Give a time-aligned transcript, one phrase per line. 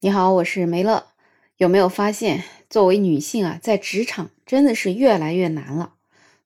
[0.00, 1.06] 你好，我是梅乐。
[1.56, 5.94] 有没有发现，作为女性啊，在职场真的是越来越难了？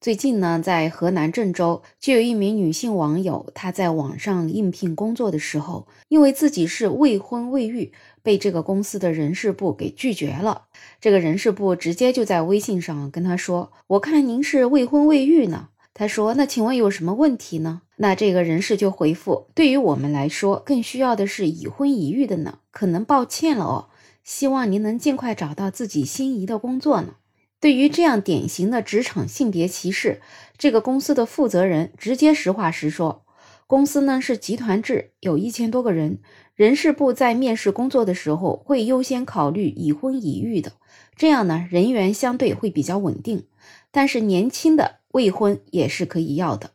[0.01, 10.63] 最近呢，在河南郑州就有一名女性网友，她在网上应聘工作的时候，因为自己是未婚未育，被这个公司的人事部给拒绝了。
[10.99, 23.89] 这个人事部直接就在微信上跟她说：“我看您是未婚未育呢。”他说：“那请问有什么问题呢？”那这个人事就回复：“对于我们来说，更需要的是已婚已育的呢，可能抱歉了哦。”
[24.25, 27.17] 希望您能尽快找到自己心仪的工作呢。
[27.59, 30.21] 对于这样典型的职场性别歧视，
[30.57, 33.25] 这个公司的负责人直接实话实说：
[33.67, 36.21] 公司呢是集团制，有一千多个人，
[36.55, 40.73] 人事部在面试工作的时候会优先考虑已婚已育的，
[41.17, 43.47] 这样呢人员相对会比较稳定。
[43.91, 46.73] 但是年轻的未婚也是可以要的。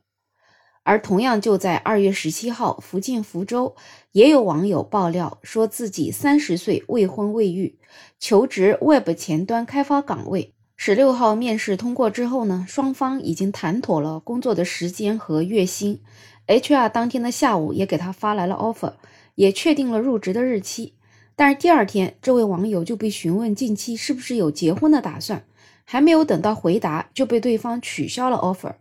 [0.83, 3.75] 而同样就在二月十七号，福建福州
[4.13, 7.77] 也有网友爆料说自己三十岁未婚未育，
[8.17, 10.53] 求职 Web 前端开发岗位。
[10.77, 15.99] 十六号面试通过之后呢，双方已经谈妥了工作的时间和月薪
[16.47, 18.93] ，HR 当天的下午也给他发来了 offer，
[19.35, 20.93] 也确定了入职的日期。
[21.35, 25.43] 但是第二天，这位网友就被询问近期是不是有结婚的打算，
[25.89, 28.73] 还没有等到回答，就被对方取消了 offer。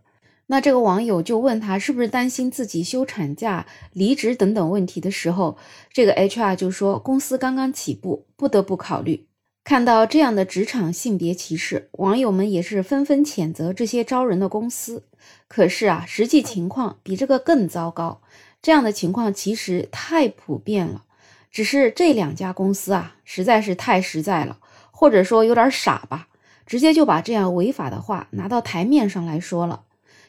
[0.47, 5.57] 那这个网友就问他是不是担心自己休产假、离职等等问题的时候，
[5.93, 9.25] 这个 HR 就说公司刚刚起步，不得不考虑。
[9.63, 15.03] 看到这样的职场性别歧视，网友们也是纷纷谴责这些招人的公司。
[15.47, 18.21] 可是啊，实际情况比这个更糟糕。
[18.61, 21.03] 这样的情况其实太普遍了，
[21.51, 24.59] 只是这两家公司啊，实在是太实在了，
[24.91, 26.29] 或者说有点傻吧，
[26.67, 29.85] 直接就把这样违法的话拿到台面上来说了。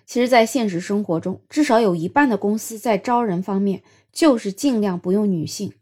[0.06, 5.74] 其实，在现实生活中，至少有一半的公司在招人方面就是尽量不用女性。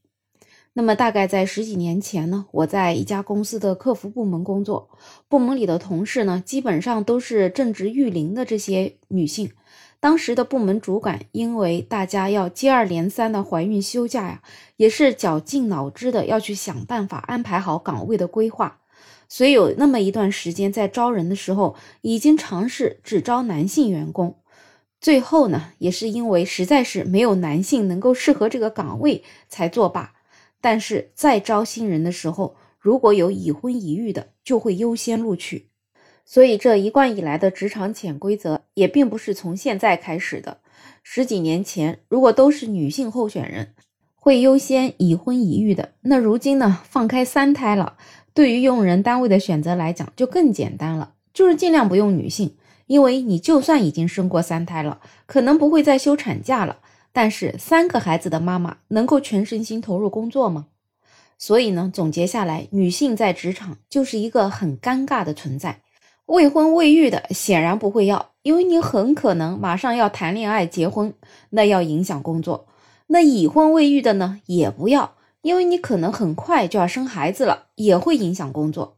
[0.72, 4.90] 那么，大概在十几年前呢，我在一家公司的客服部门工作，
[5.28, 9.52] 部门里的同事呢，基本上都是正值育龄的这些女性。
[10.00, 14.42] 当时的部门主管因为大家要接二连三的怀孕休假呀，
[14.76, 18.80] 也是绞尽脑汁的要去想办法安排好岗位的规划。
[19.28, 24.36] 所以有那么一段时间，在招人的时候，已经尝试只招男性员工，
[25.00, 30.14] 最后呢，也是因为实在是没有男性能够适合这个岗位才作罢。
[30.60, 35.68] 但是在招新人的时候，如果有已婚已育的，就会优先录取。
[36.24, 40.58] 所以这一贯以来的职场潜规则，也并不是从现在开始的。
[41.02, 43.74] 十几年前，如果都是女性候选人，
[44.14, 47.96] 会优先已婚已育的，那如今呢，放开三胎了。
[48.36, 52.54] 对于用人单位的选择来讲，就更简单了，就是尽量不用女性，
[52.86, 56.76] 因为你就算已经生过三胎了，可能不会再休产假了，
[57.14, 60.66] 但是三个孩子的妈妈能够全身心投入工作吗？
[61.38, 65.80] 所以呢，总结下来，女性在职场就是一个很尴尬的存在。
[66.26, 71.14] 未婚未育的显然不会要，因为你很可能马上要谈恋爱结婚，
[71.48, 72.66] 那要影响工作。
[73.06, 75.14] 那已婚未育的呢，也不要。
[75.46, 78.96] 因为你可能很快就要生孩子了，也会影响工作。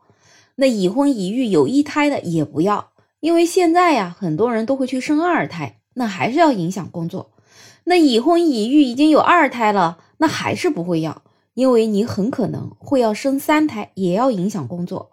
[0.54, 7.32] 那已婚已育有一胎的也不要，因为现在呀，很多人都会去生二胎，那还是要影响工作。
[7.84, 11.20] 那已婚已育已经有二胎了，那还是不会要，
[11.52, 15.10] 因为你很可能会要生三胎，也要影响工作。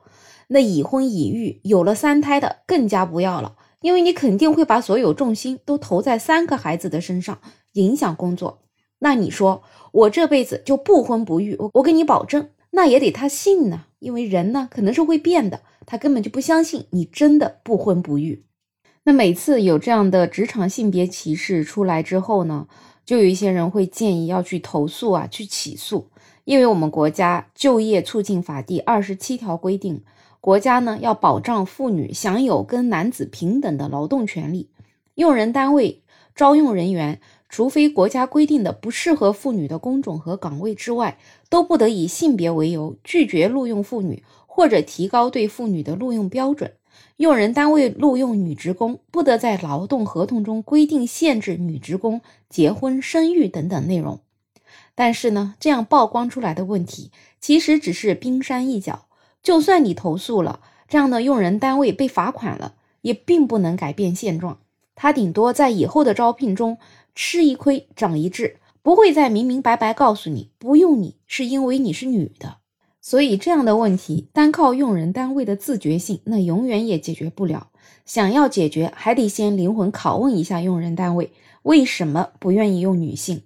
[0.47, 7.39] 那已婚已育有了三胎的更加不要了，因为你肯定会把所有重心都投在三个孩子的身上，
[7.73, 8.61] 影响工作。
[8.99, 18.45] 那你说我这辈子就不婚不育，我我给你保证，那也得他信呢，因为人呢可能是会变的，他根本就不相信你真的不婚不育。
[19.03, 22.67] 那每次有这样的职场性别歧视出来之后呢，
[23.05, 26.09] 就有一些人会建议要去投诉啊，去起诉，
[26.43, 30.03] 因为我们国家就业促进法第二十七条规定，
[30.41, 34.71] 国家呢要保障妇女享有跟男子平等的劳动权利，
[35.13, 36.01] 用人单位
[36.33, 37.21] 招用人员。
[37.47, 41.17] 除非国家规定的不适合妇女的工种和岗位之外，
[41.49, 46.73] 都不得以性别为由拒绝录用妇女，或者提高对妇女的录用标准。
[47.17, 54.19] 用人单位录用女职工，不得在劳动合同中规定限制女职工结婚、生育等等内容。
[54.95, 59.05] 但是呢，这样曝光出来的问题，其实只是冰山一角。
[59.43, 64.59] 就算你投诉了，这样的用人单位被罚款了，也并不能改变现状。
[64.95, 66.77] 他顶多在以后的招聘中。
[67.17, 72.57] 吃一亏长一智，不会再明明白白告诉你不用你是因为你是女的，
[72.99, 77.69] 所以这样的问题单靠用人单位的自觉性，那永远也解决不了。
[78.03, 81.31] 想要解决，还得先灵魂拷问一下用人单位
[81.63, 83.43] 为什么不愿意用女性。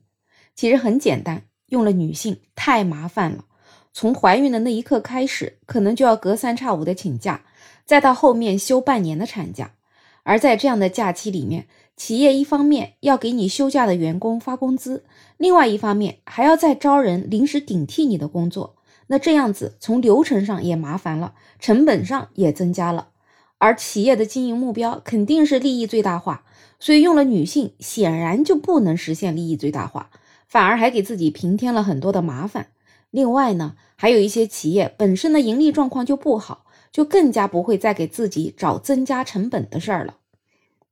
[0.56, 3.46] 其实很简单，用了女性太麻烦了。
[3.94, 7.44] 从怀孕的那一刻开始，可能就要隔三差五的请假，
[7.86, 9.76] 再到后面休半年的产假。
[10.24, 15.04] 而在这样的假期里面，企业一方面要给你休假的员工发工资，
[15.38, 18.76] 另外一方面还要再招人临时顶替你的工作。
[19.08, 23.10] 那这样子从流程上也麻烦了，成本上也增加了。
[23.58, 26.44] 而企业的经营目标肯定是利益最大化，
[26.80, 30.12] 所以用了女性显然就不能实现利益最大化，
[30.48, 32.68] 反而还给自己平添了很多的麻烦。
[33.10, 40.18] 另外呢，还有一些企业本身的盈利状况就不好，就更加不会再给自己找增加成本的事儿了。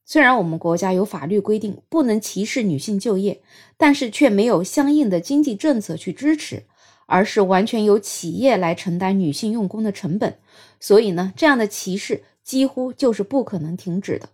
[0.05, 3.41] 虽然我们国家有法律规定不能歧视女性就业，
[3.75, 6.63] 但是却没有相应的经济政策去支持，
[7.07, 10.37] 而是完全由企业来承担女性用工的成本。
[10.79, 14.29] 所以呢，这样的歧视几乎就是不可能停止的。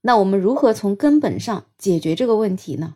[0.00, 2.94] 那我们如何从根本上解决这个问题呢？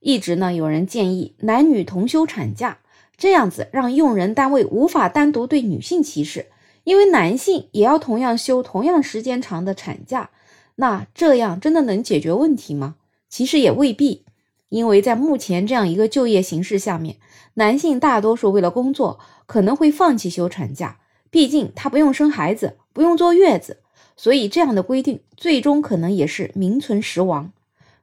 [0.00, 2.80] 一直呢，有人建议男女同休产假，
[3.16, 6.46] 这样子让用人单位无法单独对女性歧视，
[6.88, 10.30] 因为男性也要同样休同样时间长的产假。
[10.76, 12.94] 那这样真的能解决问题吗？
[13.28, 14.24] 其实也未必，
[14.70, 17.16] 因为在目前这样一个就业形势下面，
[17.54, 20.98] 男性大多数为了工作可能会放弃休产假，
[21.28, 23.80] 毕竟他不用生孩子，不用坐月子，
[24.16, 27.52] 所以这样的规定最终可能也是名存实亡。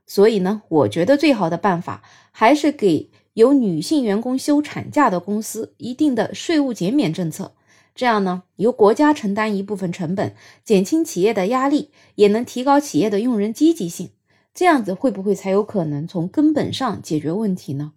[0.06, 7.54] 所以呢，我觉得最好的办法还是给有女性员工休产假的公司一定的税务减免政策。
[7.95, 14.09] 这样呢，由国家承担一部分成本，减轻企业的压力，也能提高企业的用人积极性。
[14.53, 17.94] 这样子会不会才有可能从根本上解决问题呢？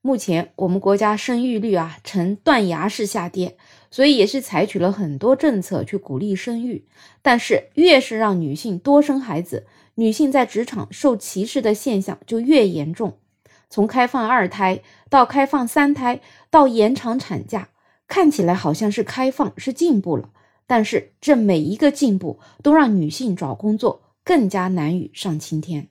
[0.00, 3.56] 目前我们国家生育率啊呈断崖式下跌，
[3.90, 6.86] 所以也是采取了很多政策去鼓励生育。
[7.20, 9.66] 但是越是让女性多生孩子，
[9.96, 13.18] 女性在职场受歧视的现象就越严重。
[13.68, 14.80] 从开放二胎
[15.10, 16.20] 到开放三胎，
[16.50, 17.70] 到延长产假。
[18.08, 20.30] 看起来好像是开放是进步了，
[20.66, 25.88] 但是这每一个进步都让女性找工作更加难于上青天。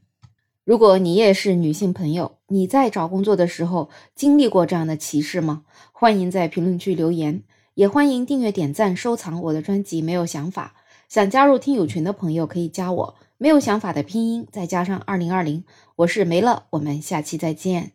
[0.65, 5.63] 如果你也是女性朋友，你在找工作的时候经历过这样的歧视吗？
[5.93, 7.43] 欢迎在评论区留言，
[7.75, 10.01] 也欢迎订阅、点赞、收藏我的专辑。
[10.01, 10.73] 没有想法，
[11.07, 13.15] 想加入听友群的朋友可以加我。
[13.37, 15.63] 没有想法的拼音再加上二零二零，
[15.95, 17.91] 我是梅乐，我们下期再见。